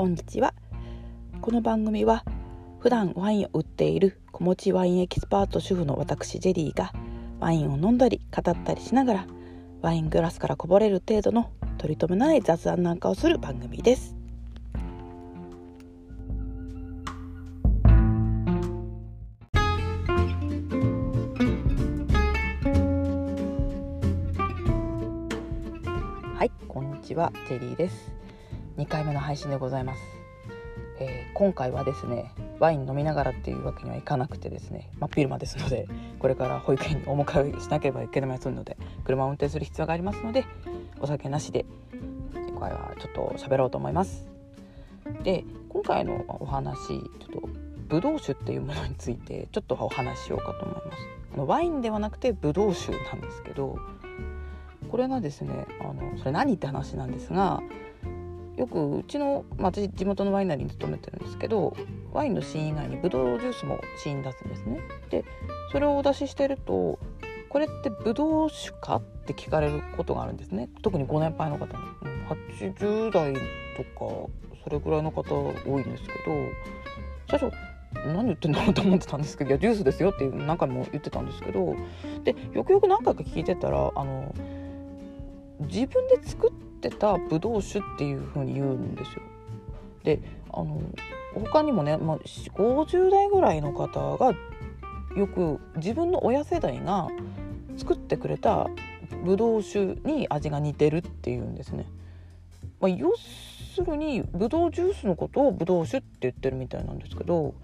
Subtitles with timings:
[0.00, 0.54] こんにちは
[1.42, 2.24] この番組は
[2.78, 6.94] 普段ワインを売っている子持ちワインエキスパート主婦の私ジェリーが
[7.38, 9.26] ワインを飲んだり語ったりしながら
[9.82, 14.16] ワイングラスからこぼれる程度の取り留めない雑談なんかをする番組です。
[26.38, 28.19] はいこんにちはジェリーです。
[28.80, 30.00] 2回目の配信でございます、
[31.00, 35.86] えー今回はですねワイン飲みながらっていうわけにはいかなくてですね真っ昼間ですので
[36.18, 40.44] これから保育園にお迎えしなければいけませんので車を運転する必要がありますので
[40.98, 41.66] お酒なしで
[42.34, 44.26] 今回はちょっと喋ろうと思います。
[45.22, 46.98] で今回のお話ちょっ
[47.42, 47.48] と
[47.88, 51.02] ブドウ酒っていうものについてちょっとお話ししようかと思います。
[51.34, 53.78] あのワインではなくてブドウ酒なんですけど
[54.90, 57.62] これがですねあのそれ何って話なんですが
[58.60, 61.74] よくうちの、まあ、私地元のワイナリーに勤めてるんですけど
[62.12, 64.80] ワインの試飲以外にブドウジュースも試飲出すんですね。
[65.08, 65.24] で
[65.72, 66.98] それをお出ししてると
[67.48, 71.72] 「これってブドウ酒か?」って聞かれることがあるんですね特にご年配の方に、
[72.58, 74.28] 80代とか
[74.62, 76.10] それぐらいの方多いんですけ
[77.30, 77.50] ど最初
[78.06, 81.74] 何言ってんだろうと思ってたんですけど「いやジュースですよ」っていう何回も言ってたんですけど
[82.24, 84.34] でよくよく何回か聞いてたらあの
[85.60, 89.22] 自分で作ってたブドウ酒っていう風に言うんですよ。
[90.04, 90.20] で
[90.52, 90.80] あの
[91.34, 94.32] 他にもね、まあ、50代ぐらいの方が
[95.16, 97.08] よく自分の親世代が
[97.76, 98.68] 作ってくれた
[99.24, 101.86] ブドウ酒に味が似てるっていうんですね。
[102.80, 107.54] まあ、要するにブドウジュースのことをブドウ酒って言ってるみたいなんですけど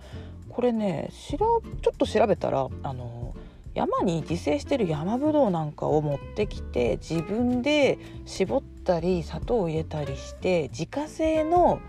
[0.49, 1.61] これねしらちょ
[1.93, 3.35] っと調べたらあの
[3.77, 11.81] 山に自生してる山ぶどうなんかを持ってきて自分で絞ったり砂糖を入れたりして自家製の、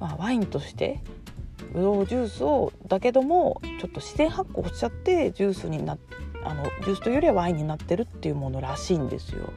[0.00, 1.00] まあ、ワインとして
[1.72, 5.96] ぶどうジュースをだけどもちょっと自然発酵しちゃってジュースにな
[6.44, 9.52] あのジュースというよりはワインになってるっていうものらしいんですよ。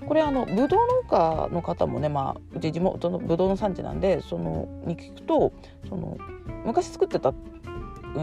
[0.00, 5.52] うん、これあのブドウ農家の方もね、まあ、うち地元のブドウの産地なんでそのに聞くと
[5.88, 6.18] その
[6.64, 7.32] 昔作ってた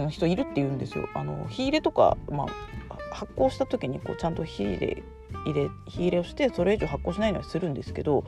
[0.09, 1.07] 人いるって言うんですよ。
[1.13, 5.03] あの火入れとか、まあ、発酵した時にこうちゃんと火入れ
[5.45, 8.23] 入れ火入れをしてそれ以上発酵しないようにするんですけど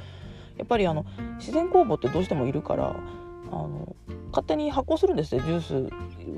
[0.57, 1.05] やっぱりあの
[1.37, 2.95] 自然酵母ってどうしてもいるから
[3.51, 3.95] あの
[4.29, 5.89] 勝手に発酵するんですよジュース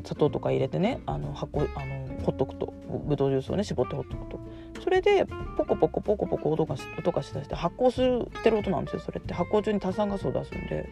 [0.04, 1.00] 砂糖とか入れてね。
[1.06, 2.74] あの発酵あのほっとくと。
[3.08, 4.37] ぶどうジュースをね絞ってほっとくと。
[4.84, 5.26] それで
[5.58, 9.00] ポコポコポコポコ音が音がしだして発酵するってる音なんですよ。
[9.00, 9.34] それって。
[9.34, 10.90] 発酵中に炭酸ガスを出すんで。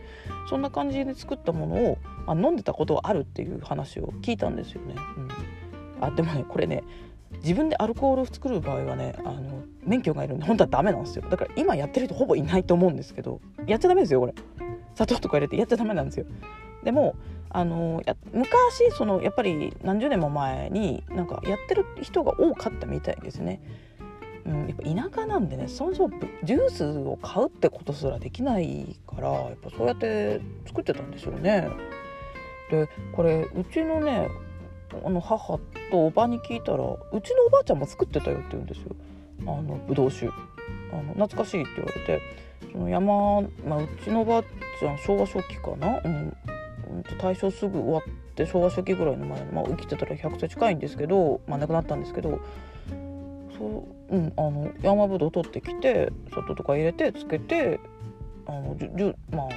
[0.49, 4.95] そんな感じで作ったものを、まあ、飲んでたことがあるっていう話を聞いたんですよね。
[5.17, 5.29] うん、
[6.01, 6.83] あでもねこれね
[7.43, 11.25] 自分でアルコールを作る場合はねあの免許がいるんで本当はダメなんですよ。
[11.29, 14.33] だから今やってる人ほぼいないと思うんですけどやっちゃダメですよこれ。
[14.95, 16.25] 砂糖とか入れてやっちゃダメなんですよ。
[16.83, 17.15] でも
[17.55, 23.61] あのや昔そのやっぱり何十年も前になんかやってる人が多かったみたいですね。
[24.45, 31.69] うん、やっぱ田舎なんでねそもそもジュースを買うってことすらできないからやっぱそうやって作ってたんですよね。
[32.69, 34.27] でこれうちのね
[35.05, 35.57] あの母
[35.91, 38.95] とおばに聞いたらうちのおばあちゃんも作ってたよって言うんですよ
[39.43, 42.21] あのぶどう酒あの懐かしいって言われて
[42.71, 46.37] その山、まあ、うちのおばあちゃん昭和初期かな、うん、
[47.19, 52.39] 大正すぐ終わって昭和初期ぐらいの前、まあ、生きてたら100歳近いんですけど、まあ、亡くなったんですけど
[53.57, 57.79] そう、うん、あの山ぶどう取ってきて砂糖とか入れてつけて
[58.47, 59.49] あのジュジュ,、まあ、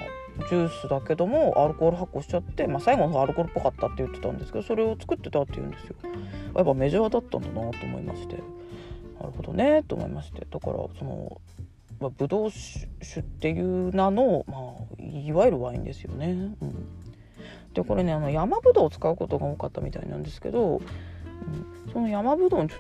[0.49, 5.97] ジュースだけどもアルコール発酵しちゃって、まあ、最後の方アルコールっぽかったって言ってたんですけどそれを作ってたって言うんですよ。
[6.55, 8.37] やっぱメジャーだったんだなと思いまして
[9.21, 11.41] なるほどねと思いましてだからその
[12.01, 16.55] まあ、ブドウ酒っていう名の、まあ、いわゆるワインですよね。
[16.61, 16.87] うん、
[17.75, 22.77] でこれねあの山ぶどうを使うことが多かったみたいなんですけど、うん、その山ぶどうちょ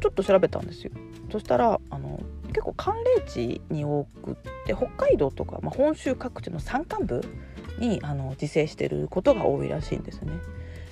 [0.00, 0.92] ちょっと調べたんですよ。
[1.30, 4.34] そしたらあの結構寒冷地に多くっ
[4.66, 7.22] て北海道とか、まあ、本州各地の山間部
[7.78, 10.32] にあの自生してることが多いらしいんですね。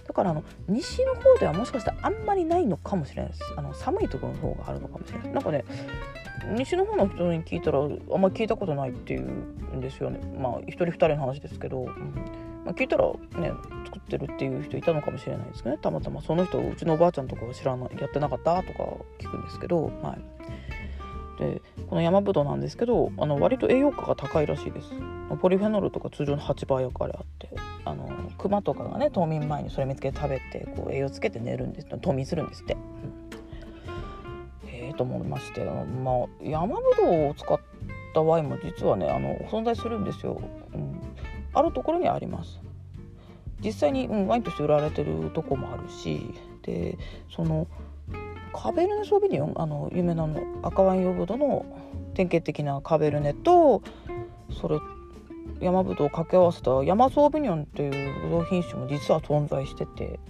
[0.06, 5.64] だからあの西の方ではもしかしたらあんまりないのかもしれないですあの寒いところの方があるのかもしれないなんかね
[6.54, 7.90] 西の方の人に聞いたらあん
[8.20, 13.06] まり聞いたことないっていうんですよねまあ一人二人の話ですけど、うんまあ、聞いたら
[13.40, 13.52] ね
[13.84, 15.80] 作ってるっていう人いたのかもしれないですけどね。
[15.80, 18.82] たまたまその人うちのおばあちゃんとか知らないやってなかったとか
[19.18, 20.36] 聞くんですけどはい
[21.38, 24.90] でこの山ぶどうなんですけどあの割と栄養価が高いらしいです。
[25.40, 27.50] ポリフェノールとか通常の8倍あれあって
[27.84, 28.08] あの
[28.38, 31.86] クマとかがね冬眠前にそれ見つけて食べてこう栄養つけて寝るんです。
[32.00, 32.76] 冬眠するんですって、
[34.66, 37.60] ええと思いまして、まあ、山ぶどうを使っ
[38.14, 40.40] たワインも実はねあの存在するんですよ、
[40.74, 41.00] うん、
[41.52, 42.60] あるところにあります。
[43.60, 46.98] 実際に、うん、ワインとして売られてるとこもあるしで
[47.34, 47.66] その
[48.52, 51.64] カベルネ・ソービニオンあの有名なの赤ワイン用ブドの
[52.14, 53.82] 典型的なカベルネと
[54.60, 54.78] それ
[55.60, 60.20] 山ぶどうを掛け合わせた山ソービニョンっていうブドウ品種も実は存在してて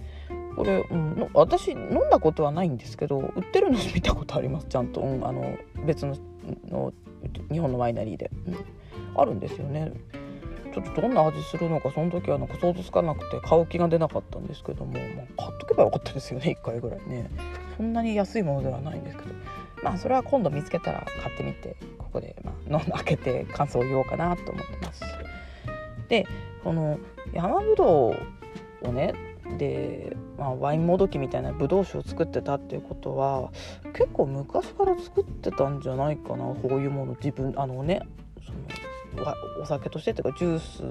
[0.55, 4.67] これ、うん、私飲んだことはないんですけど売ってるの見たことあります。
[4.67, 6.15] ちゃんと、うん、あの別の
[6.69, 6.93] の
[7.51, 8.57] 日本のワイナリーで、うん、
[9.15, 9.93] あるんですよね。
[10.81, 17.29] ちょっとどんな味するのかその時はなんか想像つかなくて買う気が出なかったんですけども、まあ、買っとけばよかったですよね1回ぐらいね。
[17.77, 19.29] そんなに安いものではないんですけど。
[19.83, 25.03] まあそれは今度見つけたら買ってみてここで、まあ、飲んで開けて感想を言おうかなと思ってます。
[26.09, 26.25] で
[26.63, 26.99] この
[27.33, 28.15] 山ぶど
[28.81, 29.13] うをね
[29.57, 33.51] で、まあ、ワインもどきみたいなぶどう酒を作ってたっていうことは
[33.93, 38.01] 結構昔から作ってたんじゃないかなこういうもの自分あのね
[38.45, 38.57] その
[39.61, 40.83] お酒としてっていうかジュース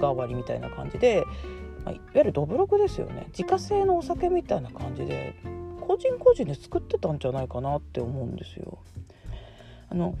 [0.00, 1.24] 代わりみたいな感じで、
[1.84, 5.34] まあ、いわゆるどぶろくですよね自家製のお酒みたいな感じで
[5.80, 8.78] 個人個人で作ってたんじゃないかなって思うんですよ。
[9.90, 10.14] あの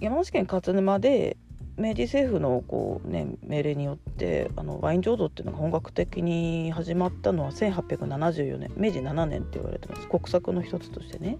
[0.00, 1.38] 山梨県勝沼で
[1.78, 11.38] 明治政府のこう、ね、命令によってあのワイン醸造っていうのが本格的に始まったのは1874年明治7年って言われてます国策の一つとしてね。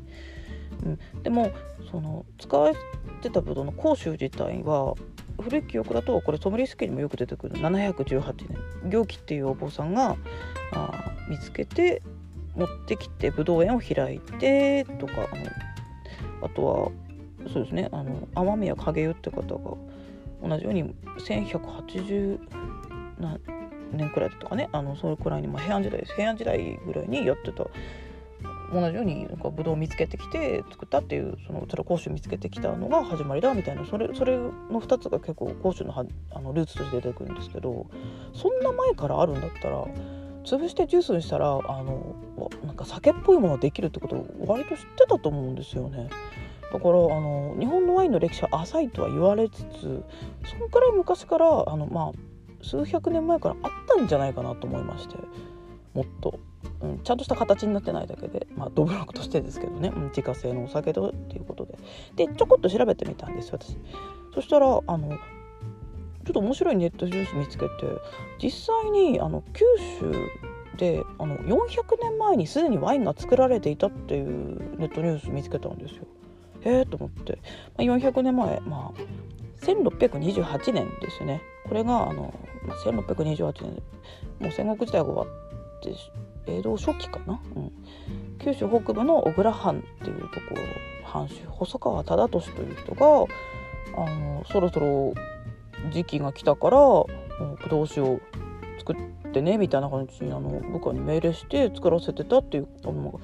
[0.84, 1.50] うん、でも
[1.90, 2.76] その使われ
[3.22, 4.94] てたブドウの甲州自体は
[5.40, 8.34] 古い記憶だとこれソムリエスキにもよく出てくる718
[8.82, 8.90] 年。
[8.90, 10.16] 行基っていうお坊さんが
[10.72, 12.02] あ見つけて
[12.56, 16.90] 持ってきてブドウ園を開いてとかあのあとは
[17.52, 19.76] そうですねあの雨宮影湯って方が
[20.42, 22.38] 同じように1180
[23.92, 24.68] 年くらいだったかね。
[24.72, 26.14] あのそれくらいに、まあ、平安時代です。
[26.14, 27.64] 平安時代ぐらいにやってた
[28.72, 37.86] 同じようになんかブドウを見つけてきて作ったっていうそのそれ講習見つけてきたのが始まりだみたいなそれそれの2つが結構講習のはあのルーツとして出てくるんですけど
[38.34, 39.86] そんな前からあるんだったら
[40.44, 42.16] 潰してジュースにしたらあの
[42.64, 46.08] なんか酒っぽいものができるってことを割と知ってたと思うんですよね。
[46.72, 50.04] だからあの日本のワインの歴史は浅いとは言われつつ
[50.44, 55.16] そのくらい昔からあの、まあ、数百年前からあったんじゃないかなと思いまして
[55.94, 56.38] もっと、
[56.81, 61.78] うん、ちゃんとした形になってないだけで、まあ、ドブロックとしてですけどね、うん、自家製のお酒とっていうことで。
[62.16, 63.76] でちょこっと調べてみたんです私。
[64.34, 65.16] そしたらあのちょ
[66.31, 67.70] っと面白いネットニュース見つけて
[68.43, 69.64] 実際にあの九
[69.99, 70.12] 州
[70.76, 76.04] であの400年前にすでにワインが作られていたっていうネットニュース見つけたんですよ。
[76.62, 77.38] えー、と思って、
[77.76, 81.40] まあ、400年前、まあ、1628年ですね。
[81.66, 82.34] これがあの、
[82.84, 83.82] 1628年
[84.40, 85.37] もう戦国時代が終わ
[85.78, 85.94] って
[86.48, 87.72] 江戸初期かな、うん、
[88.38, 90.56] 九州北部の小倉藩っていうところ
[91.04, 93.26] 藩主細川忠俊という人が
[93.96, 95.14] あのそろそろ
[95.92, 98.20] 時期が来たからぶどう酒を
[98.78, 98.96] 作っ
[99.32, 103.20] てねみたいな感じにあの部下に命令して作らせてたっていうあの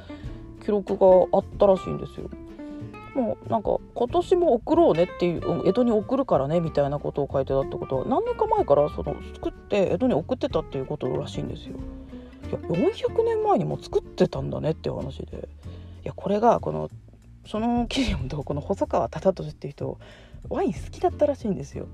[0.62, 2.30] 記録があったらしいんですよ。
[3.14, 11.76] もうなんか今年も送ろうねっていう江戸に送るからねみたいなことを書いてたってことは何年か前からその作って江戸に送ってたっていうことらしいんですよ。
[12.48, 15.48] いや400年前にも作ってたんだねっていう話で。
[16.04, 16.90] いやこれがこの
[17.46, 19.98] その記事をとこの細川忠俊っていう人
[20.48, 21.86] ワイン好きだったらしいんですよ。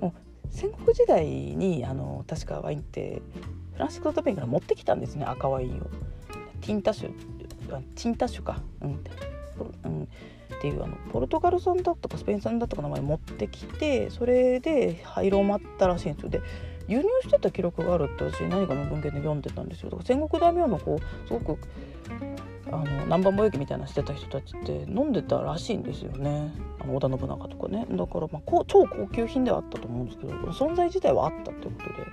[0.00, 0.12] もう
[0.50, 3.20] 戦国時代にあの確かワインって
[3.74, 5.86] フランシスコ・ドペンから持ってきたんですね赤ワインを。
[6.60, 9.04] ティンタ酒ティンタ酒か、うん、
[9.84, 16.30] うん、っていうあのポルトガル産だったかスペイン産だったか名前持ってきてそれで広まったらしいんですよ。
[16.30, 16.40] で
[16.88, 19.90] 輸入してた記録があるって私何かの文献で読んでたんですよ。
[19.90, 21.58] だから戦国大名のこうすごく
[22.70, 26.52] あの南蛮貿易みたいなしてた人たちって飲んでたらしいんですよね。
[26.80, 27.86] あの織田信長とかね。
[27.90, 32.08] だからまあこう超高級品ではあったと思うんですけど存在自体はあったってことで。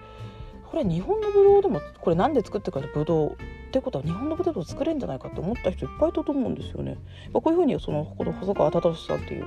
[0.65, 3.35] これ日本のブドウでもこれ何で作ってるかってブドウっ
[3.71, 6.97] てことは日本のブドウ作れるんじゃないかって思った人いっぱいいたと思うんですよね。
[7.31, 9.45] まあ、こういうふうにそのこの細川忠さんっていう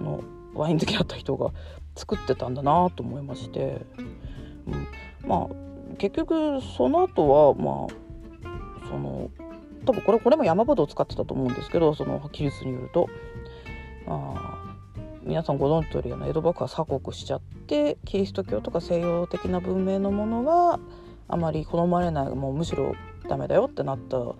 [0.00, 0.22] あの
[0.54, 1.50] ワイン好きだった人が
[1.96, 3.82] 作ってたんだなと思いまして、
[5.26, 9.30] まあ結局その後はまあその
[9.84, 13.08] 多分これこれも山ほどを使ってたと思うんですけどその記述によると。
[14.06, 14.58] あ
[15.22, 20.80] 皆さんご存知通り江戸幕府は鎖国しちゃってキリスト教とか西洋的な文明のものは
[21.28, 22.94] あまり好まれないもうむしろ
[23.28, 24.36] ダメだよってなったの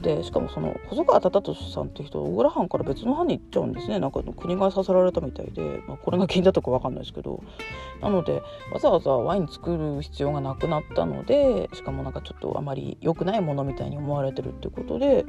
[0.00, 7.42] でしかもその細川忠俊さんって人小倉藩から別の藩に行っちゃうんですねなんか国がさせられたみたいで、まあ、これが原因だったか分かんないですけど
[8.00, 8.40] なので
[8.72, 15.26] わざわざワイン作る必要がなくなったのでしかもなんかちょっとあまり良くないものみたいに思われてるっていうことで、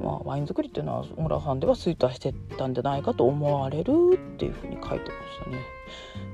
[0.00, 5.79] まあ、ワイン作りっていうのは小倉藩では衰退してたんじゃないかと思われるっていうふうに書いてましたね。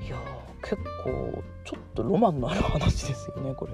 [0.04, 0.16] いや
[0.62, 3.72] 結構ちょっとロマンのある話ですよねこれ。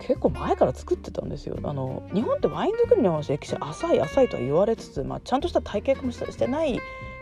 [0.00, 6.78] 結構前から作ってたんですよあの日本ってワイン作りの話歴史浅い浅いとは言われつつ、まあ、ちゃんとした体系もしてない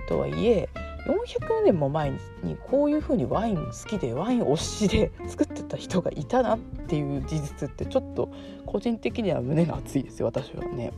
[0.09, 0.69] とはいえ
[1.07, 2.11] 400年も前
[2.43, 8.29] にこういう風にワイン好きでワイン推しで作ってた人がいたなっていう事実ってちょっと
[8.67, 10.93] 個人的には胸が熱いですよ私はね。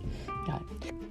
[0.46, 1.07] はい、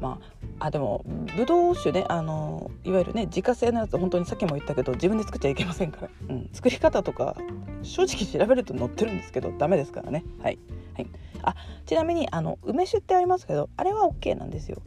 [0.00, 0.18] ま
[0.58, 1.04] ああでも
[1.36, 7.36] ブドウ酒ねあのいわゆるね自家製のやつ本当にさっきも言ったけど自分で作っちゃいけませんから、うん、作り方とか
[7.82, 10.24] 正直調べると載ってるんですけどダメですからね。
[10.42, 10.58] はい、
[10.94, 11.06] はい、
[11.42, 11.54] あ
[11.86, 14.82] ちなみにあの梅酒ってありますけどあれは OK なんですよ。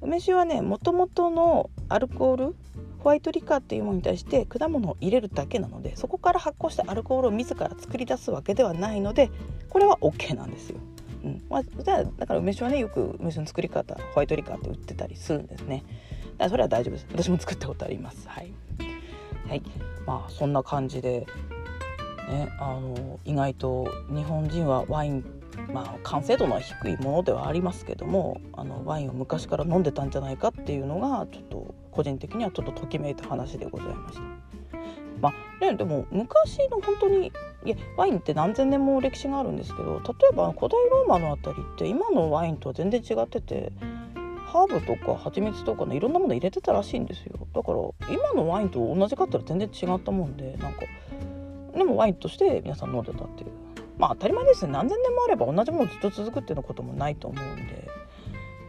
[0.00, 2.54] 梅酒はねもともとのアルコール
[3.00, 9.30] ホワイトリカーっていうものに対して果物を入れるだけなのでそこから発酵したアルコールを自ら作り出すわけではないので
[9.68, 10.78] これは OK なんですよ。
[11.24, 11.42] うん。
[11.48, 15.84] まあ、じゃあだから梅酒はねよく梅酒の作り方ホワイトリカーって売ってたりするんですね。
[15.86, 17.06] だからそれは大丈夫です。
[17.12, 18.28] 私も作ったことあります。
[18.28, 18.52] はい、
[19.48, 19.62] はい、
[20.06, 21.26] まあそんな感じで
[22.28, 25.24] ねあの意外と日本人はワイン
[25.72, 34.22] まあ完成度の低いものではありますけどもあのワインを昔から飲んでたんじゃないかっていうのがちょっと個人的にはちょっとときめいた話でございました。
[35.20, 37.32] まあね、でも昔の本当に
[37.64, 43.72] いやワインって何千年も歴史があるんですけど例えば古代ローマの辺りって今のワインとは全然違ってて
[44.46, 47.46] ハーブとか蜂蜜とかねいろんなもの入れてたらしいんですよ。
[47.54, 50.80] だから今のワインと同じかったら全然違ったもんでなんか
[51.74, 53.50] でもワインとして皆さん飲んでたっていう。
[53.98, 57.88] まあ当たり前ですね何千年もあれば同じものずっと続くっていうのこともないと思うんで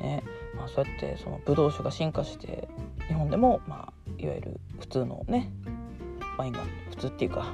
[0.01, 0.24] ね。
[0.58, 2.67] まあそうやってそのブドウ酒が進化して
[3.08, 5.51] 日本でもまあいわゆる普通のね
[6.38, 7.53] ワインが普通っていうか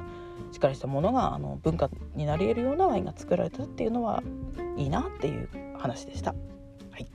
[0.55, 4.23] しっかりしたものがあの文化になり得るようなワインが作られたっていうのは
[4.77, 6.33] いいなっていう話でした。
[6.91, 7.05] はい、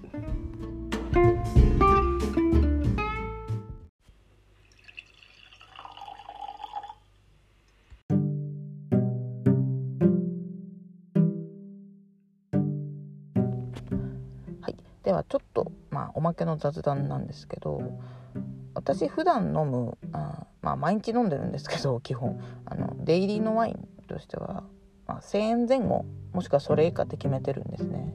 [14.61, 17.81] はい、ではちょっと、まあ、おまけの雑談なんですけど
[18.75, 22.41] 私普段飲むあまあ毎日飲んでるんですけど 基本。
[22.65, 24.65] あのデイリーのワインとしては、
[25.07, 28.15] まあ、1,000円前後もしくはそれ以下って決めてるんですね、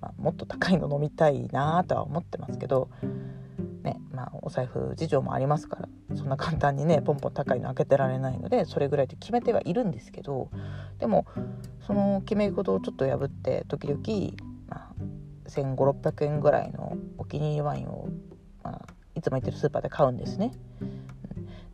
[0.00, 2.90] まあ、もっと高いの飲みたいなとは思ってますけど
[3.82, 10.50] ねまあお財布事情もありますからそんな簡単にねポンポン高いの開けてられないのでそれぐらいで決めてはいるんですけど
[10.98, 11.26] でも
[11.86, 14.00] その決め事をちょっと破って時々、
[14.68, 14.94] まあ、
[15.48, 18.08] 1,500600円ぐらいのお気に入りワインを、
[18.62, 18.86] まあ、
[19.24, 20.52] つも行ってるスーパーで買うんですね。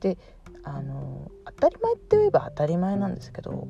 [0.00, 0.16] で
[0.62, 3.69] あの当たり前って言えば当たり前なんですけど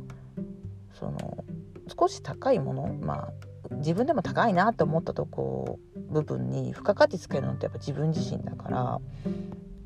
[0.92, 1.44] その
[1.88, 3.32] 少し高いものまあ
[3.76, 5.78] 自分でも高いなって思ったとこ
[6.10, 9.00] 部分に付加価値つけるのってやっぱ自分自身だから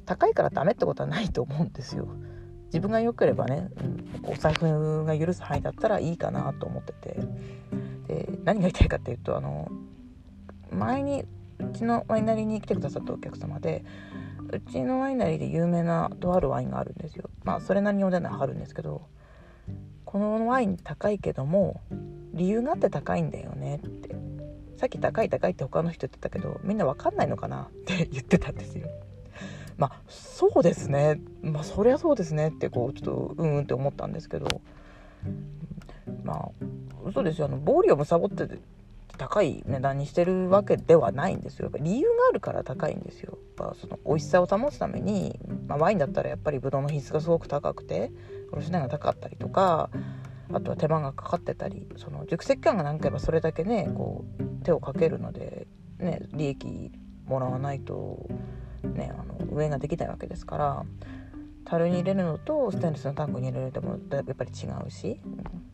[0.06, 2.08] 高いからダメってことはないと思うんですよ。
[2.66, 3.68] 自分が良ければね、
[4.24, 7.20] うん、お財布が許す範囲だったらいいかなと思ってて
[8.08, 9.70] で何が言いたいかっていうとあの
[10.72, 11.24] 前に
[11.58, 13.84] うちのワイナリーに来てくださったお客様で
[14.50, 17.30] うちのワイナリーで有名なとあるワインがあるんですよ。
[17.42, 19.02] まあそれなりにお値段張るんですけど
[20.04, 21.80] このワイン高いけども
[22.32, 24.14] 理由があって高いんだよねって。
[24.76, 27.62] さっき高い高いって他の人言ってたけどみんな分かんないのかな？
[27.62, 28.88] って言ってたんですよ。
[29.76, 31.20] まあそうですね。
[31.42, 34.60] まあそりゃそうですねってこうちょっとうんうんって思ったんですけど。
[36.22, 36.48] まあ
[37.06, 37.46] 嘘ですよ。
[37.46, 38.46] あのボーリをむさぼって
[39.16, 41.70] 高い値段にしてるわけではないんですよ。
[41.78, 43.38] 理由があるから高いんですよ。
[43.58, 48.10] やっぱその美味しさを保つために、まあ、ワインだったらやっぱりブドウの品質がすごく高くて
[48.52, 49.90] 卸値が高かったりとか
[50.52, 55.66] あとは手間がかかってたりその熟成期間が何回もそれだけねこう手をかけるので、
[55.98, 56.92] ね、利益
[57.26, 58.28] もらわないと、
[58.82, 60.84] ね、あの上ができないわけですから
[61.64, 65.20] 樽に入れるのとステンレスのタンクに入れるのもやっぱり違うし、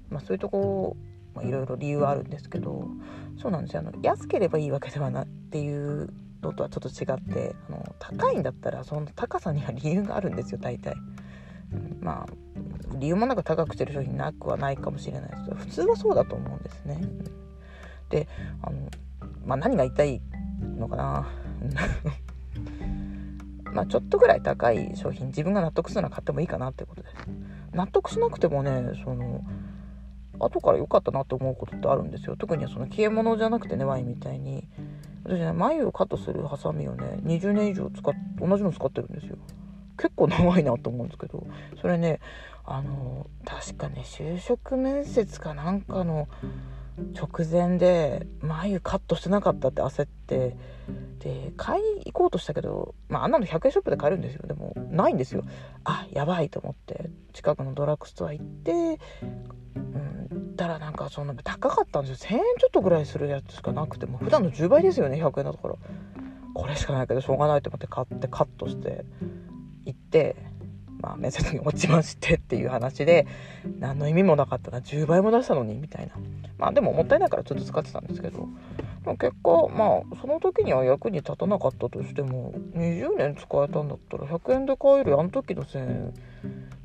[0.09, 0.97] まあ、そういうとこ
[1.43, 2.89] いろいろ理由はあるんですけど
[3.39, 10.97] そうなんですよあの安ければいいわけではなっていうのとはちょっと違ってあの高いんだったらその高さには理由があるんですよ大体。
[12.01, 12.33] まあ
[12.99, 17.01] 理由もなく高くしてる商品なくはないかもしれないですけど普通はそうだと思うんですね。
[18.09, 18.29] で
[18.63, 18.91] あの、
[19.45, 20.21] まあ、何が言いたい
[20.77, 21.29] のかな
[23.73, 27.15] まあちょっとぐらい高い商品自分が納得するのは買ってもいいかなってことです。
[27.73, 29.45] 納得しなくてもねその
[30.41, 32.37] 後から良かったなって思うことってあるんですよ。
[32.37, 34.67] 特にその消え物じゃなくてねワインみたいに。
[35.23, 39.37] 私ね眉をカットするハサミをね20年以上使っ同じの使ってるんですよ。
[39.99, 41.47] 結構長いなと思うんですけど。
[41.81, 42.21] それね
[42.65, 46.29] あの確かね就職面接かなんかの
[47.15, 50.57] 直前で眉カットしてなかったって焦って。
[51.21, 54.47] で買い行こうとしたけど、まあ、あんなの100円ショップで買えるんですよ。
[54.47, 55.45] でもないんですよ。
[55.85, 57.11] あやばいと思って。
[57.33, 58.99] 近くのドラッグストア行って
[59.77, 59.79] う
[60.67, 62.31] んたらなんかその高かったんですよ。
[62.31, 65.75] 1000円ちょっとぐらいするやつしかなくても普段の10倍ですよね100円だから
[66.55, 69.05] これしかないけどしょうがないと思って買ってカットして
[69.87, 70.37] 行って
[71.01, 73.27] まあ面接に落ちましてっていう話で
[73.79, 76.15] 何の意味もなかったな10倍も出したのにみたいな。
[76.59, 78.49] まあでももったいないからちょっと使ってたんですけど。
[79.19, 86.15] 結果まあその時には役に立たなかったとしても20年使えたんだったら100円で買えるあの時の1000円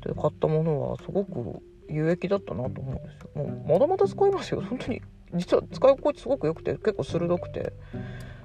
[0.00, 3.30] で買ったものはすごく有益だったなと思うんですよ。
[3.34, 4.62] もうまだまだ使いますよ。
[4.62, 5.02] 本当に
[5.34, 7.72] 実は使い心地すごく良くて結構鋭くて。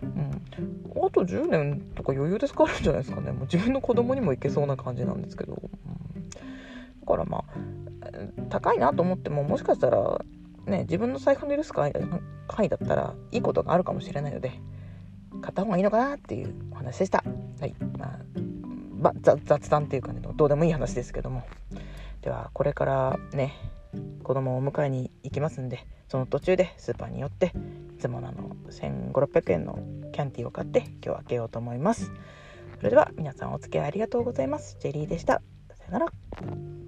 [0.03, 0.31] うん。
[1.05, 3.31] あと10年とか余裕で使えるんじゃないですかね。
[3.31, 6.37] もう自分の子供にもいけそうな感じなんですけど、うん、だ
[7.07, 7.43] からまあ
[8.49, 10.23] 高いなと思ってももしかしたら
[10.65, 14.51] ね、自分の財布の許す範囲だったらいいことがあるかもしれないので
[15.41, 17.23] 買った方がいいのかなっていうお話でした。
[17.59, 17.75] はい。
[18.99, 21.43] まあ雑談っていうかねどうでもいい話ですけども。
[22.21, 23.53] ではこれからね
[24.23, 27.53] 子供をお迎えに行きますんでその途中でスーパーに寄って
[27.95, 29.79] いつものあの1500600円の
[30.11, 32.11] キャンティーを買って今日は開けようと思います。
[32.77, 34.77] それでは皆さんお付き合いありがとうございます。
[34.79, 35.41] ジェリーでした。
[35.77, 36.80] さよなら。